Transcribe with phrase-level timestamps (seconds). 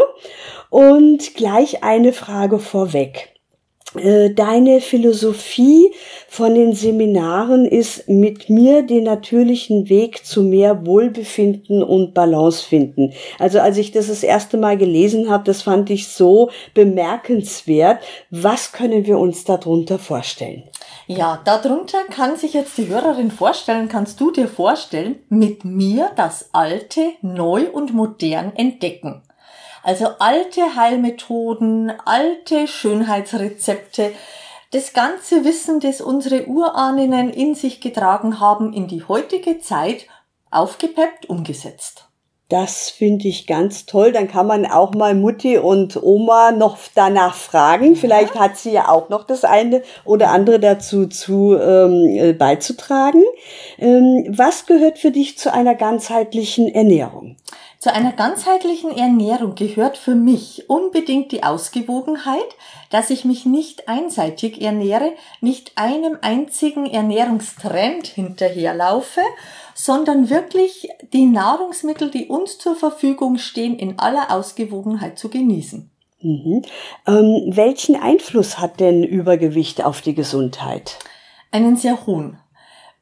[0.70, 3.33] Und gleich eine Frage vorweg.
[3.95, 5.92] Äh, deine Philosophie
[6.28, 13.12] von den Seminaren ist mit mir den natürlichen Weg zu mehr Wohlbefinden und Balance finden.
[13.39, 18.03] Also als ich das das erste Mal gelesen habe, das fand ich so bemerkenswert.
[18.31, 20.64] Was können wir uns darunter vorstellen?
[21.06, 26.51] Ja, darunter kann sich jetzt die Hörerin vorstellen, kannst du dir vorstellen, mit mir das
[26.52, 29.23] Alte neu und modern entdecken.
[29.84, 34.12] Also alte Heilmethoden, alte Schönheitsrezepte,
[34.70, 40.06] das ganze Wissen, das unsere Urahninnen in sich getragen haben, in die heutige Zeit
[40.50, 42.08] aufgepeppt umgesetzt.
[42.48, 44.12] Das finde ich ganz toll.
[44.12, 47.96] Dann kann man auch mal Mutti und Oma noch danach fragen.
[47.96, 53.23] Vielleicht hat sie ja auch noch das eine oder andere dazu zu ähm, äh, beizutragen.
[53.78, 57.36] Ähm, was gehört für dich zu einer ganzheitlichen Ernährung?
[57.84, 62.56] Zu einer ganzheitlichen Ernährung gehört für mich unbedingt die Ausgewogenheit,
[62.89, 65.12] dass ich mich nicht einseitig ernähre,
[65.42, 69.20] nicht einem einzigen Ernährungstrend hinterherlaufe,
[69.74, 75.90] sondern wirklich die Nahrungsmittel, die uns zur Verfügung stehen, in aller Ausgewogenheit zu genießen.
[76.23, 76.62] Mhm.
[77.06, 80.98] Ähm, welchen Einfluss hat denn Übergewicht auf die Gesundheit?
[81.50, 82.39] Einen sehr hohen.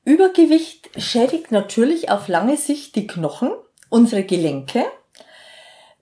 [0.04, 3.52] Übergewicht schädigt natürlich auf lange Sicht die Knochen,
[3.92, 4.84] unsere Gelenke.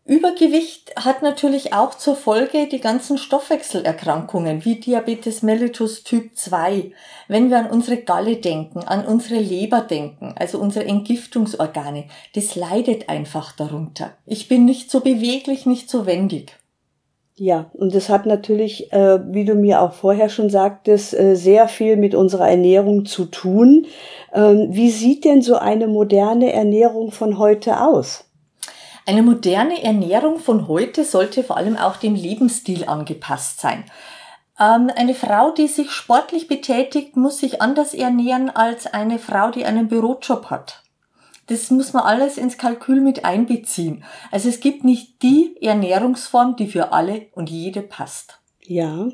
[0.07, 6.93] Übergewicht hat natürlich auch zur Folge die ganzen Stoffwechselerkrankungen wie Diabetes mellitus Typ 2.
[7.29, 13.09] Wenn wir an unsere Galle denken, an unsere Leber denken, also unsere Entgiftungsorgane, das leidet
[13.09, 14.17] einfach darunter.
[14.25, 16.60] Ich bin nicht so beweglich, nicht so wendig.
[17.43, 21.69] Ja, und das hat natürlich, äh, wie du mir auch vorher schon sagtest, äh, sehr
[21.69, 23.87] viel mit unserer Ernährung zu tun.
[24.35, 28.27] Ähm, wie sieht denn so eine moderne Ernährung von heute aus?
[29.07, 33.85] Eine moderne Ernährung von heute sollte vor allem auch dem Lebensstil angepasst sein.
[34.61, 39.65] Ähm, eine Frau, die sich sportlich betätigt, muss sich anders ernähren als eine Frau, die
[39.65, 40.83] einen Bürojob hat.
[41.51, 44.05] Das muss man alles ins Kalkül mit einbeziehen.
[44.31, 48.39] Also es gibt nicht die Ernährungsform, die für alle und jede passt.
[48.65, 49.09] Ja.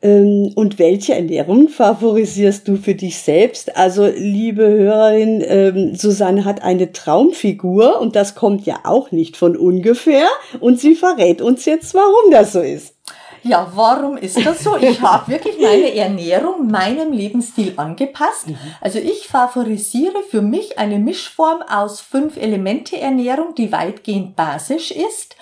[0.00, 3.76] Ähm, und welche Ernährung favorisierst du für dich selbst?
[3.76, 9.56] Also, liebe Hörerin, ähm, Susanne hat eine Traumfigur und das kommt ja auch nicht von
[9.56, 10.28] ungefähr.
[10.60, 12.94] Und sie verrät uns jetzt, warum das so ist.
[13.42, 14.76] Ja, warum ist das so?
[14.76, 18.48] Ich habe wirklich meine Ernährung meinem Lebensstil angepasst.
[18.48, 18.58] Mhm.
[18.80, 25.36] Also ich favorisiere für mich eine Mischform aus fünf Elemente Ernährung, die weitgehend basisch ist.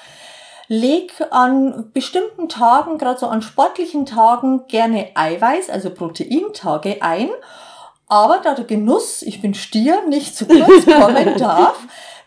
[0.69, 7.29] Leg an bestimmten Tagen, gerade so an sportlichen Tagen, gerne Eiweiß, also Proteintage ein.
[8.07, 11.79] Aber da der Genuss, ich bin Stier, nicht zu kurz kommen darf,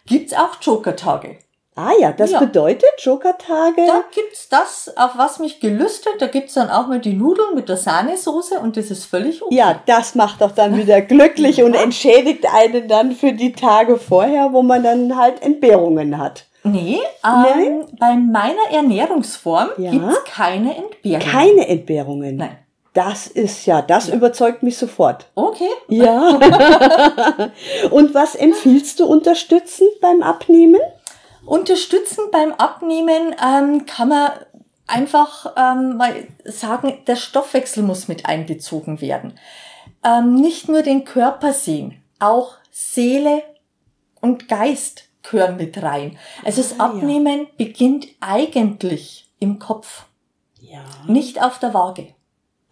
[0.05, 1.37] gibt's auch Joker-Tage.
[1.75, 2.39] Ah ja, das ja.
[2.39, 3.85] bedeutet Joker-Tage.
[3.87, 6.13] Da gibt's das, auf was mich gelüstet.
[6.19, 9.55] Da gibt's dann auch mal die Nudeln mit der Sahnesoße und das ist völlig okay.
[9.55, 11.65] Ja, das macht doch dann wieder glücklich ja.
[11.65, 16.45] und entschädigt einen dann für die Tage vorher, wo man dann halt Entbehrungen hat.
[16.63, 19.91] Nee, ähm, bei meiner Ernährungsform ja.
[19.91, 21.27] gibt's keine Entbehrungen.
[21.27, 22.35] Keine Entbehrungen?
[22.37, 22.57] Nein.
[22.93, 25.25] Das ist ja, das überzeugt mich sofort.
[25.33, 25.69] Okay.
[25.87, 26.39] Ja.
[27.89, 30.79] Und was empfiehlst du unterstützend beim Abnehmen?
[31.45, 34.31] Unterstützend beim Abnehmen ähm, kann man
[34.87, 39.39] einfach ähm, mal sagen, der Stoffwechsel muss mit einbezogen werden.
[40.03, 43.43] Ähm, nicht nur den Körper sehen, auch Seele
[44.21, 46.17] und Geist gehören mit rein.
[46.43, 47.47] Also das ah, Abnehmen ja.
[47.57, 50.05] beginnt eigentlich im Kopf,
[50.59, 50.83] ja.
[51.07, 52.13] nicht auf der Waage.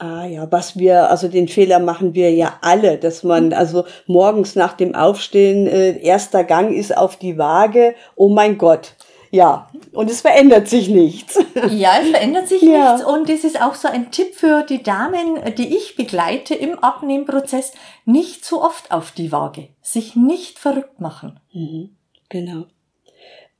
[0.01, 3.53] Ah ja, was wir, also den Fehler machen wir ja alle, dass man mhm.
[3.53, 8.95] also morgens nach dem Aufstehen, äh, erster Gang ist auf die Waage, oh mein Gott.
[9.29, 11.39] Ja, und es verändert sich nichts.
[11.69, 12.93] Ja, es verändert sich ja.
[12.93, 13.07] nichts.
[13.07, 17.71] Und das ist auch so ein Tipp für die Damen, die ich begleite im Abnehmprozess.
[18.03, 19.67] Nicht zu oft auf die Waage.
[19.83, 21.39] Sich nicht verrückt machen.
[21.53, 21.95] Mhm,
[22.27, 22.65] genau.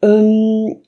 [0.01, 0.81] Ähm,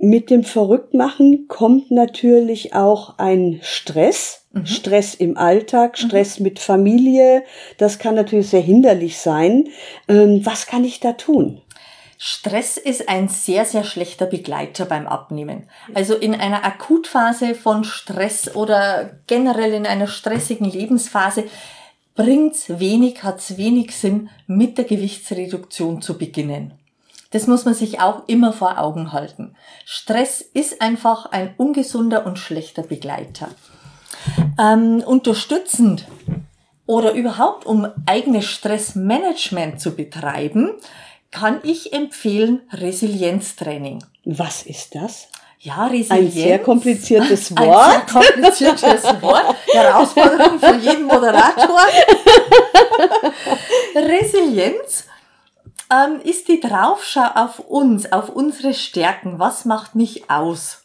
[0.00, 4.46] mit dem Verrücktmachen kommt natürlich auch ein Stress.
[4.52, 4.66] Mhm.
[4.66, 6.06] Stress im Alltag, mhm.
[6.06, 6.44] Stress mhm.
[6.44, 7.44] mit Familie.
[7.78, 9.68] Das kann natürlich sehr hinderlich sein.
[10.08, 11.60] Ähm, was kann ich da tun?
[12.18, 15.68] Stress ist ein sehr, sehr schlechter Begleiter beim Abnehmen.
[15.92, 21.44] Also in einer Akutphase von Stress oder generell in einer stressigen Lebensphase
[22.14, 26.72] bringt's wenig, hat's wenig Sinn, mit der Gewichtsreduktion zu beginnen.
[27.36, 29.54] Das muss man sich auch immer vor Augen halten.
[29.84, 33.48] Stress ist einfach ein ungesunder und schlechter Begleiter.
[34.58, 36.06] Ähm, unterstützend
[36.86, 40.70] oder überhaupt um eigenes Stressmanagement zu betreiben,
[41.30, 44.02] kann ich empfehlen Resilienztraining.
[44.24, 45.28] Was ist das?
[45.58, 46.10] Ja, Resilienz.
[46.12, 47.60] Ein sehr kompliziertes Wort.
[48.14, 49.56] Ein sehr kompliziertes Wort.
[49.74, 51.80] Herausforderung für jeden Moderator.
[53.94, 55.04] Resilienz
[55.90, 59.38] ähm, ist die Draufschau auf uns, auf unsere Stärken.
[59.38, 60.84] Was macht mich aus?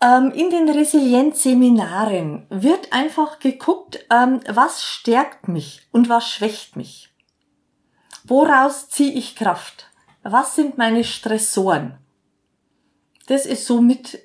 [0.00, 7.14] Ähm, in den Resilienzseminaren wird einfach geguckt, ähm, was stärkt mich und was schwächt mich.
[8.24, 9.90] Woraus ziehe ich Kraft?
[10.22, 11.98] Was sind meine Stressoren?
[13.26, 14.18] Das ist somit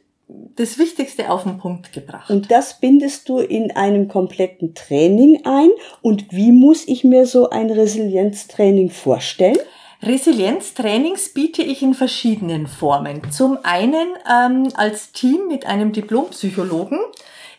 [0.55, 2.29] das Wichtigste auf den Punkt gebracht.
[2.29, 5.69] Und das bindest du in einem kompletten Training ein.
[6.01, 9.57] Und wie muss ich mir so ein Resilienztraining vorstellen?
[10.03, 13.31] Resilienztrainings biete ich in verschiedenen Formen.
[13.31, 16.99] Zum einen ähm, als Team mit einem Diplompsychologen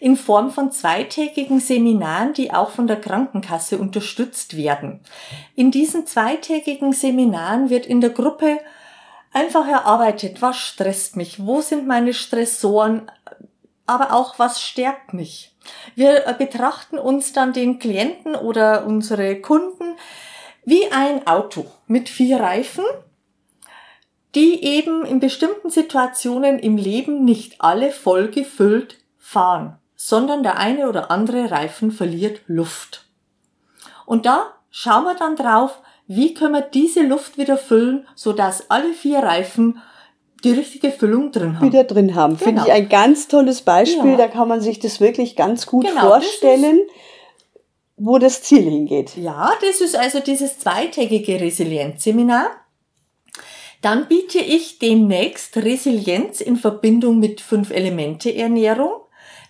[0.01, 4.99] in Form von zweitägigen Seminaren, die auch von der Krankenkasse unterstützt werden.
[5.55, 8.59] In diesen zweitägigen Seminaren wird in der Gruppe
[9.32, 13.11] einfach erarbeitet, was stresst mich, wo sind meine Stressoren,
[13.87, 15.55] aber auch was stärkt mich.
[15.94, 19.96] Wir äh, betrachten uns dann den Klienten oder unsere Kunden
[20.64, 22.84] wie ein Auto mit vier Reifen,
[24.34, 30.88] die eben in bestimmten Situationen im Leben nicht alle voll gefüllt fahren, sondern der eine
[30.88, 33.05] oder andere Reifen verliert Luft.
[34.06, 35.81] Und da schauen wir dann drauf,
[36.17, 39.81] wie können wir diese Luft wieder füllen, sodass alle vier Reifen
[40.44, 41.67] die richtige Füllung drin haben.
[41.67, 42.37] Wieder drin haben.
[42.37, 42.44] Genau.
[42.44, 44.12] Finde ich ein ganz tolles Beispiel.
[44.12, 44.17] Ja.
[44.17, 46.81] Da kann man sich das wirklich ganz gut genau, vorstellen,
[47.97, 49.17] wo das Ziel hingeht.
[49.17, 52.47] Ja, das ist also dieses zweitägige Resilienzseminar.
[53.81, 58.93] Dann biete ich demnächst Resilienz in Verbindung mit Fünf-Elemente-Ernährung.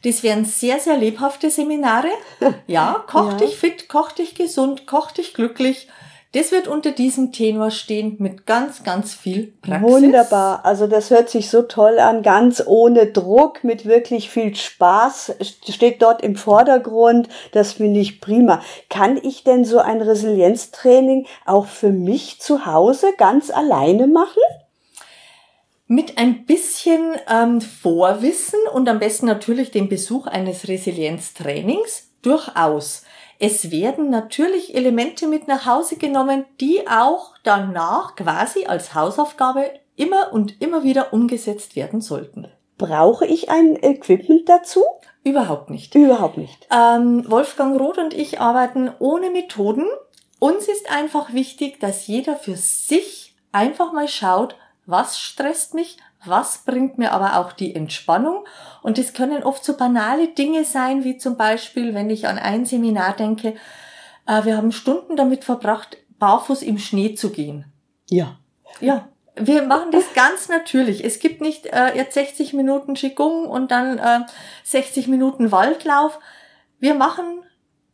[0.05, 2.09] Das wären sehr, sehr lebhafte Seminare.
[2.67, 3.37] Ja, koch ja.
[3.37, 5.89] dich fit, koch dich gesund, koch dich glücklich
[6.33, 9.89] das wird unter diesem Tenor stehen mit ganz, ganz viel Praxis.
[9.89, 10.65] Wunderbar.
[10.65, 15.35] Also das hört sich so toll an, ganz ohne Druck, mit wirklich viel Spaß,
[15.69, 17.29] steht dort im Vordergrund.
[17.53, 18.63] Das finde ich prima.
[18.89, 24.41] Kann ich denn so ein Resilienztraining auch für mich zu Hause ganz alleine machen?
[25.89, 33.03] mit ein bisschen ähm, Vorwissen und am besten natürlich dem Besuch eines Resilienztrainings durchaus.
[33.45, 40.33] Es werden natürlich Elemente mit nach Hause genommen, die auch danach quasi als Hausaufgabe immer
[40.33, 42.47] und immer wieder umgesetzt werden sollten.
[42.79, 44.85] Brauche ich ein Equipment dazu?
[45.25, 45.93] Überhaupt nicht.
[45.97, 46.69] Überhaupt nicht.
[46.71, 49.87] Ähm, Wolfgang Roth und ich arbeiten ohne Methoden.
[50.39, 54.55] Uns ist einfach wichtig, dass jeder für sich einfach mal schaut,
[54.87, 58.45] was stresst mich, was bringt mir aber auch die Entspannung.
[58.83, 62.65] Und das können oft so banale Dinge sein, wie zum Beispiel, wenn ich an ein
[62.65, 63.55] Seminar denke,
[64.27, 67.65] äh, wir haben Stunden damit verbracht, barfuß im Schnee zu gehen.
[68.09, 68.39] Ja.
[68.81, 69.09] Ja.
[69.35, 71.03] Wir machen das ganz natürlich.
[71.05, 74.21] Es gibt nicht äh, jetzt 60 Minuten Qigong und dann äh,
[74.65, 76.19] 60 Minuten Waldlauf.
[76.79, 77.43] Wir machen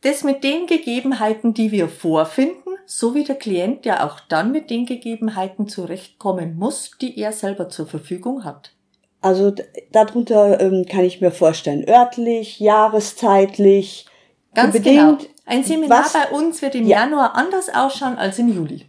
[0.01, 4.71] das mit den Gegebenheiten, die wir vorfinden, so wie der Klient ja auch dann mit
[4.71, 8.73] den Gegebenheiten zurechtkommen muss, die er selber zur Verfügung hat.
[9.21, 9.53] Also
[9.93, 14.07] darunter ähm, kann ich mir vorstellen, örtlich, jahreszeitlich.
[14.55, 15.33] Ganz bedingt, genau.
[15.45, 17.01] Ein Seminar was, bei uns wird im ja.
[17.01, 18.87] Januar anders ausschauen als im Juli.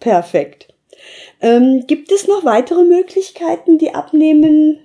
[0.00, 0.72] Perfekt.
[1.42, 4.78] Ähm, gibt es noch weitere Möglichkeiten, die Abnehmen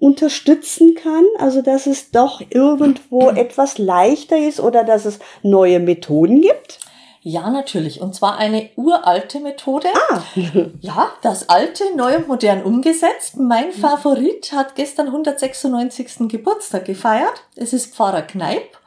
[0.00, 1.24] unterstützen kann?
[1.38, 6.80] Also, dass es doch irgendwo etwas leichter ist oder dass es neue Methoden gibt?
[7.26, 8.02] Ja, natürlich.
[8.02, 9.88] Und zwar eine uralte Methode.
[10.10, 10.22] Ah.
[10.80, 13.38] ja, das alte, neu und modern umgesetzt.
[13.38, 16.28] Mein Favorit hat gestern 196.
[16.28, 17.42] Geburtstag gefeiert.
[17.56, 18.78] Es ist Pfarrer Kneip.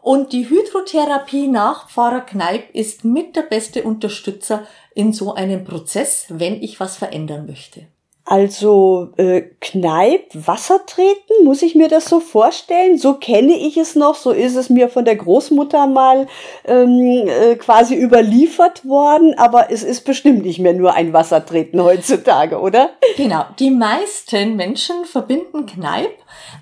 [0.00, 4.66] Und die Hydrotherapie nach Pfarrer Kneip ist mit der beste Unterstützer
[4.96, 7.86] in so einem Prozess, wenn ich was verändern möchte.
[8.24, 12.96] Also äh, Kneipp, Wasser treten, muss ich mir das so vorstellen?
[12.96, 16.28] So kenne ich es noch, so ist es mir von der Großmutter mal
[16.64, 22.60] ähm, äh, quasi überliefert worden, aber es ist bestimmt nicht mehr nur ein Wassertreten heutzutage,
[22.60, 22.90] oder?
[23.16, 26.16] Genau, die meisten Menschen verbinden Kneipp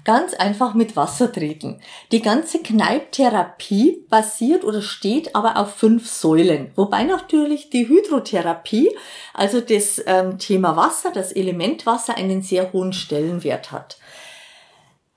[0.04, 1.80] ganz einfach mit Wasser treten.
[2.10, 8.90] Die ganze Kneipptherapie basiert oder steht aber auf fünf Säulen, wobei natürlich die Hydrotherapie,
[9.34, 11.49] also das ähm, Thema Wasser, das Element
[11.86, 13.98] Wasser, einen sehr hohen Stellenwert hat.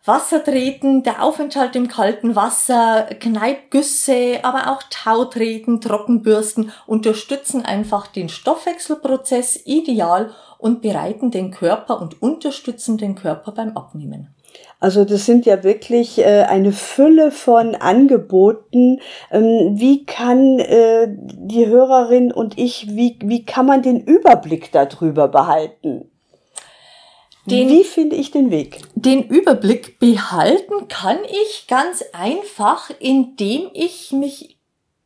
[0.05, 8.27] Wasser treten, der Aufenthalt im kalten Wasser, Kneippgüsse, aber auch Tautreten, Trockenbürsten unterstützen einfach den
[8.27, 14.35] Stoffwechselprozess ideal und bereiten den Körper und unterstützen den Körper beim Abnehmen.
[14.81, 18.99] Also das sind ja wirklich äh, eine Fülle von Angeboten.
[19.31, 25.29] Ähm, wie kann äh, die Hörerin und ich, wie, wie kann man den Überblick darüber
[25.29, 26.09] behalten?
[27.45, 28.79] Den, wie finde ich den Weg?
[28.95, 34.57] Den Überblick behalten kann ich ganz einfach, indem ich mich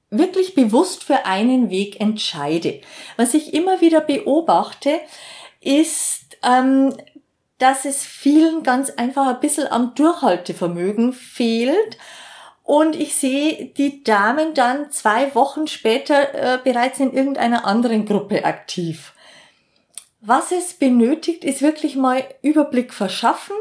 [0.09, 2.81] wirklich bewusst für einen Weg entscheide.
[3.17, 4.99] Was ich immer wieder beobachte,
[5.61, 6.93] ist, ähm,
[7.57, 11.97] dass es vielen ganz einfach ein bisschen am Durchhaltevermögen fehlt.
[12.63, 18.45] Und ich sehe die Damen dann zwei Wochen später äh, bereits in irgendeiner anderen Gruppe
[18.45, 19.13] aktiv.
[20.21, 23.55] Was es benötigt, ist wirklich mal Überblick verschaffen,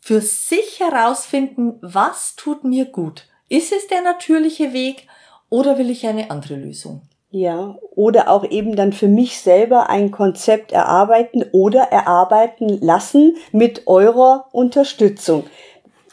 [0.00, 3.24] für sich herausfinden, was tut mir gut.
[3.48, 5.06] Ist es der natürliche Weg
[5.50, 7.02] oder will ich eine andere Lösung?
[7.30, 13.86] Ja, oder auch eben dann für mich selber ein Konzept erarbeiten oder erarbeiten lassen mit
[13.86, 15.44] eurer Unterstützung.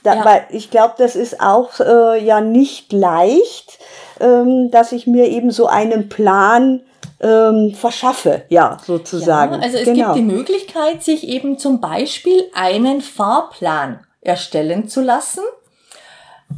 [0.03, 0.25] Da, ja.
[0.25, 3.79] Weil ich glaube, das ist auch äh, ja nicht leicht,
[4.19, 6.81] ähm, dass ich mir eben so einen Plan
[7.19, 9.55] ähm, verschaffe, ja, sozusagen.
[9.55, 10.13] Ja, also es genau.
[10.13, 15.41] gibt die Möglichkeit, sich eben zum Beispiel einen Fahrplan erstellen zu lassen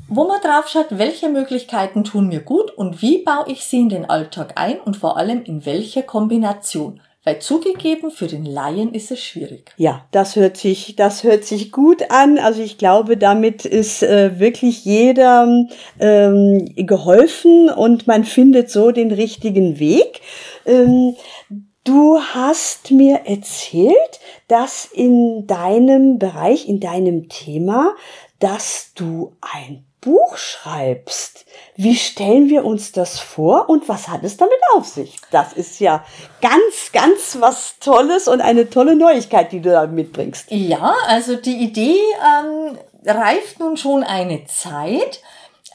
[0.09, 3.89] wo man drauf schaut, welche Möglichkeiten tun mir gut und wie baue ich sie in
[3.89, 7.01] den Alltag ein und vor allem in welcher Kombination.
[7.27, 9.73] Weil zugegeben, für den Laien ist es schwierig.
[9.75, 12.37] Ja, das hört sich, das hört sich gut an.
[12.37, 15.67] Also ich glaube, damit ist äh, wirklich jeder
[15.99, 20.21] ähm, geholfen und man findet so den richtigen Weg.
[20.65, 21.17] Ähm,
[21.83, 24.19] Du hast mir erzählt,
[24.49, 27.95] dass in deinem Bereich, in deinem Thema,
[28.39, 31.45] dass du ein Buch schreibst.
[31.75, 35.17] Wie stellen wir uns das vor und was hat es damit auf sich?
[35.31, 36.05] Das ist ja
[36.41, 40.49] ganz, ganz was Tolles und eine tolle Neuigkeit, die du da mitbringst.
[40.49, 45.21] Ja, also die Idee ähm, reift nun schon eine Zeit.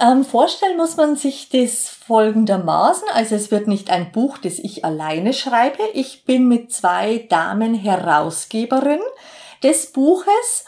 [0.01, 3.09] Ähm, vorstellen muss man sich das folgendermaßen.
[3.13, 5.83] Also es wird nicht ein Buch, das ich alleine schreibe.
[5.93, 9.01] Ich bin mit zwei Damen Herausgeberin
[9.63, 10.65] des Buches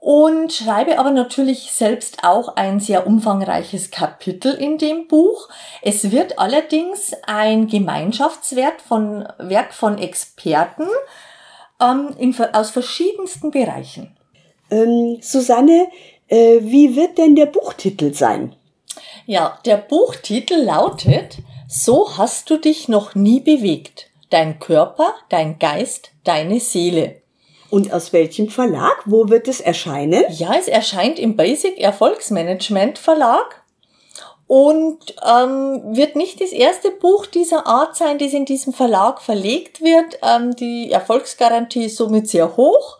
[0.00, 5.50] und schreibe aber natürlich selbst auch ein sehr umfangreiches Kapitel in dem Buch.
[5.82, 10.86] Es wird allerdings ein Gemeinschaftswerk von, Werk von Experten
[11.80, 14.16] ähm, in, aus verschiedensten Bereichen.
[14.70, 15.88] Ähm, Susanne,
[16.28, 18.56] äh, wie wird denn der Buchtitel sein?
[19.26, 21.38] Ja, der Buchtitel lautet
[21.68, 24.06] So hast du dich noch nie bewegt.
[24.30, 27.20] Dein Körper, dein Geist, deine Seele.
[27.70, 29.02] Und aus welchem Verlag?
[29.04, 30.24] Wo wird es erscheinen?
[30.30, 33.62] Ja, es erscheint im Basic Erfolgsmanagement Verlag
[34.50, 39.80] und ähm, wird nicht das erste Buch dieser Art sein, das in diesem Verlag verlegt
[39.80, 40.18] wird.
[40.22, 42.98] Ähm, die Erfolgsgarantie ist somit sehr hoch.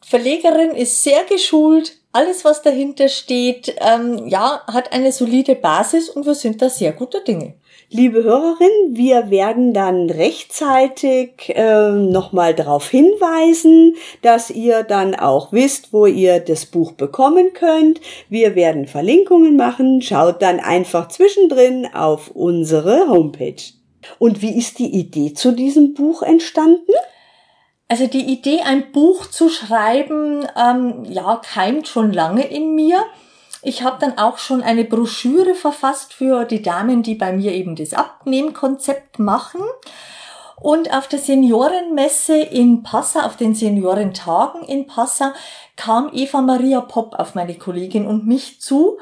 [0.00, 1.96] Verlegerin ist sehr geschult.
[2.12, 6.92] Alles, was dahinter steht, ähm, ja, hat eine solide Basis und wir sind da sehr
[6.92, 7.54] guter Dinge.
[7.94, 15.92] Liebe Hörerin, wir werden dann rechtzeitig äh, nochmal darauf hinweisen, dass ihr dann auch wisst,
[15.92, 18.00] wo ihr das Buch bekommen könnt.
[18.30, 20.00] Wir werden Verlinkungen machen.
[20.00, 23.62] Schaut dann einfach zwischendrin auf unsere Homepage.
[24.18, 26.92] Und wie ist die Idee zu diesem Buch entstanden?
[27.88, 33.04] Also die Idee, ein Buch zu schreiben, ähm, ja, keimt schon lange in mir.
[33.62, 37.76] Ich habe dann auch schon eine Broschüre verfasst für die Damen, die bei mir eben
[37.76, 39.60] das Abnehmkonzept machen.
[40.56, 45.30] Und auf der Seniorenmesse in Passau, auf den Seniorentagen in Passau,
[45.76, 48.98] kam Eva Maria Popp auf meine Kollegin und mich zu,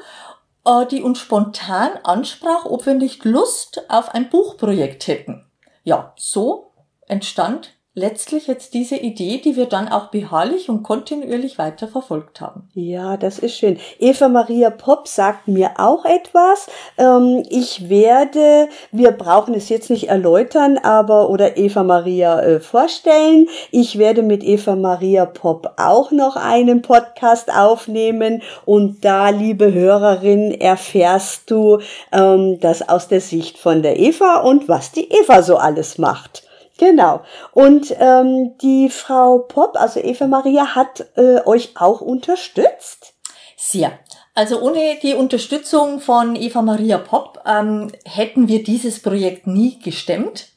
[0.65, 5.45] äh, die uns spontan ansprach, ob wir nicht Lust auf ein Buchprojekt hätten.
[5.83, 6.71] Ja, so
[7.07, 12.69] entstand letztlich jetzt diese Idee, die wir dann auch beharrlich und kontinuierlich weiter verfolgt haben.
[12.73, 13.77] Ja, das ist schön.
[13.99, 16.67] Eva Maria Popp sagt mir auch etwas.
[16.97, 23.47] Ähm, ich werde, wir brauchen es jetzt nicht erläutern, aber oder Eva Maria äh, vorstellen.
[23.71, 30.51] Ich werde mit Eva Maria Popp auch noch einen Podcast aufnehmen und da, liebe Hörerin,
[30.51, 31.79] erfährst du
[32.13, 36.43] ähm, das aus der Sicht von der Eva und was die Eva so alles macht.
[36.81, 37.21] Genau.
[37.51, 43.13] Und ähm, die Frau Popp, also Eva Maria, hat äh, euch auch unterstützt?
[43.55, 43.91] Sehr.
[44.33, 50.47] Also ohne die Unterstützung von Eva Maria Popp ähm, hätten wir dieses Projekt nie gestemmt.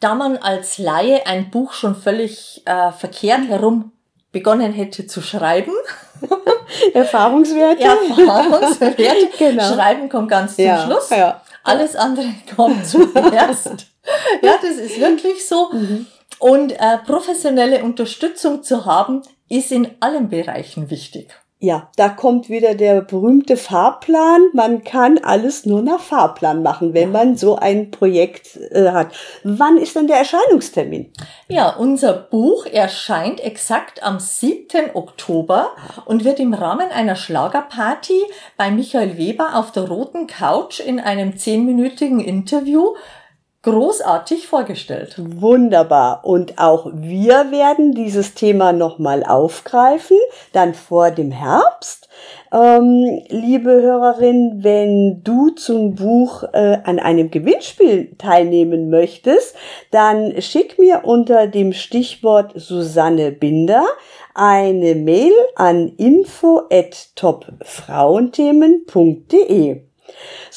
[0.00, 3.92] Da man als Laie ein Buch schon völlig äh, verkehrt herum
[4.32, 5.72] begonnen hätte zu schreiben.
[6.92, 7.84] Erfahrungswerte.
[7.84, 9.28] Erfahrungswerte.
[9.38, 9.72] genau.
[9.72, 11.08] Schreiben kommt ganz zum ja, Schluss.
[11.08, 11.40] Ja.
[11.64, 13.86] Alles andere kommt zuerst.
[14.42, 15.70] ja, das ist wirklich so.
[15.72, 16.06] Mhm.
[16.38, 21.34] Und äh, professionelle Unterstützung zu haben, ist in allen Bereichen wichtig.
[21.60, 24.42] Ja, da kommt wieder der berühmte Fahrplan.
[24.52, 29.08] Man kann alles nur nach Fahrplan machen, wenn man so ein Projekt äh, hat.
[29.42, 31.12] Wann ist denn der Erscheinungstermin?
[31.48, 34.94] Ja, unser Buch erscheint exakt am 7.
[34.94, 35.70] Oktober
[36.04, 38.22] und wird im Rahmen einer Schlagerparty
[38.56, 42.94] bei Michael Weber auf der roten Couch in einem zehnminütigen Interview
[43.62, 45.16] großartig vorgestellt.
[45.18, 46.24] Wunderbar.
[46.24, 50.18] Und auch wir werden dieses Thema nochmal aufgreifen,
[50.52, 52.08] dann vor dem Herbst.
[52.52, 59.54] Ähm, liebe Hörerin, wenn du zum Buch äh, an einem Gewinnspiel teilnehmen möchtest,
[59.90, 63.84] dann schick mir unter dem Stichwort Susanne Binder
[64.34, 69.87] eine Mail an info at topfrauenthemen.de.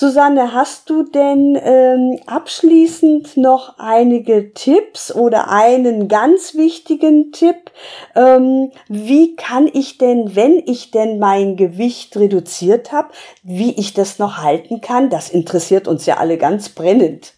[0.02, 7.70] Susanne, hast du denn ähm, abschließend noch einige Tipps oder einen ganz wichtigen Tipp?
[8.16, 13.10] Ähm, wie kann ich denn, wenn ich denn mein Gewicht reduziert habe,
[13.44, 15.12] wie ich das noch halten kann?
[15.12, 17.34] Das interessiert uns ja alle ganz brennend.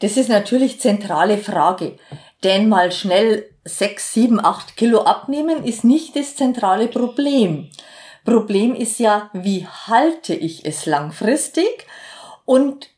[0.00, 1.98] Das ist natürlich zentrale Frage.
[2.42, 7.68] Denn mal schnell sechs, sieben, acht Kilo abnehmen ist nicht das zentrale Problem.
[8.28, 11.86] Problem ist ja, wie halte ich es langfristig?
[12.44, 12.90] Und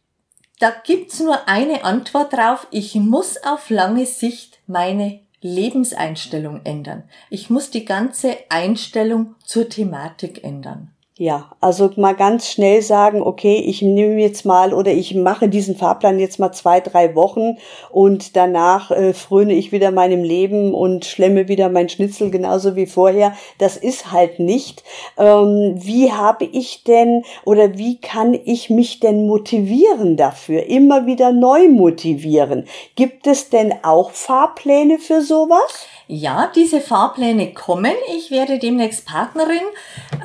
[0.59, 2.66] da gibt's nur eine Antwort drauf.
[2.73, 7.05] Ich muss auf lange Sicht meine Lebenseinstellung ändern.
[7.31, 10.90] Ich muss die ganze Einstellung zur Thematik ändern.
[11.22, 15.76] Ja, also mal ganz schnell sagen, okay, ich nehme jetzt mal oder ich mache diesen
[15.76, 17.59] Fahrplan jetzt mal zwei, drei Wochen
[17.90, 22.87] und danach äh, fröne ich wieder meinem Leben und schlemme wieder mein Schnitzel genauso wie
[22.87, 23.35] vorher.
[23.59, 24.83] Das ist halt nicht.
[25.18, 30.64] Ähm, wie habe ich denn oder wie kann ich mich denn motivieren dafür?
[30.68, 32.64] Immer wieder neu motivieren.
[32.96, 35.85] Gibt es denn auch Fahrpläne für sowas?
[36.06, 37.92] Ja, diese Fahrpläne kommen.
[38.16, 39.61] Ich werde demnächst Partnerin.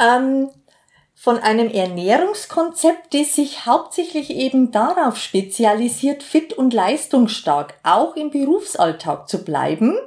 [0.02, 0.48] Ähm
[1.16, 9.28] von einem Ernährungskonzept, das sich hauptsächlich eben darauf spezialisiert, fit und leistungsstark auch im Berufsalltag
[9.30, 9.98] zu bleiben.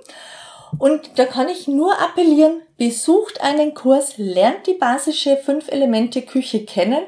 [0.79, 6.64] Und da kann ich nur appellieren, besucht einen Kurs, lernt die basische fünf Elemente Küche
[6.66, 7.03] kennen,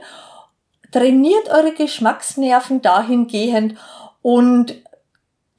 [0.90, 3.76] trainiert eure Geschmacksnerven dahingehend
[4.22, 4.82] und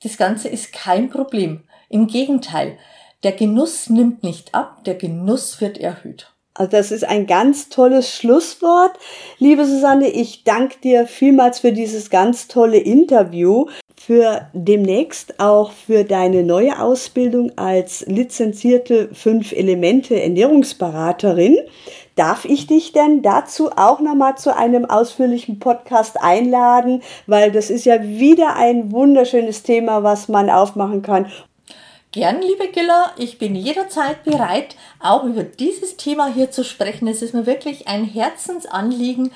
[0.03, 1.63] das Ganze ist kein Problem.
[1.89, 2.79] Im Gegenteil,
[3.23, 6.31] der Genuss nimmt nicht ab, der Genuss wird erhöht.
[6.53, 8.91] Also das ist ein ganz tolles Schlusswort.
[9.39, 16.03] Liebe Susanne, ich danke dir vielmals für dieses ganz tolle Interview, für demnächst auch für
[16.03, 21.57] deine neue Ausbildung als lizenzierte Fünf-Elemente-Ernährungsberaterin.
[22.15, 27.01] Darf ich dich denn dazu auch nochmal zu einem ausführlichen Podcast einladen?
[27.27, 31.31] Weil das ist ja wieder ein wunderschönes Thema, was man aufmachen kann.
[32.11, 37.07] Gern, liebe Gilla, ich bin jederzeit bereit, auch über dieses Thema hier zu sprechen.
[37.07, 39.31] Es ist mir wirklich ein Herzensanliegen,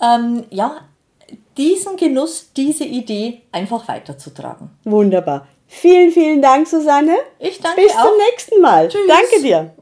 [0.00, 0.80] ähm, ja,
[1.56, 4.70] diesen Genuss, diese Idee einfach weiterzutragen.
[4.84, 5.46] Wunderbar.
[5.68, 7.16] Vielen, vielen Dank, Susanne.
[7.38, 8.08] Ich danke Bis auch.
[8.08, 8.88] zum nächsten Mal.
[8.88, 9.06] Tschüss.
[9.06, 9.74] Danke dir.